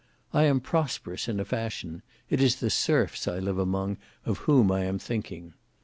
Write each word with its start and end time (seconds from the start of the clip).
I 0.33 0.45
am 0.45 0.61
prosperous 0.61 1.27
in 1.27 1.39
a 1.39 1.45
fashion; 1.45 2.01
it 2.27 2.41
is 2.41 2.55
the 2.55 2.71
serfs 2.71 3.27
I 3.27 3.37
live 3.37 3.59
among 3.59 3.97
of 4.25 4.39
whom 4.49 4.71
I 4.71 4.85
am 4.85 4.97
thinking. 4.97 5.53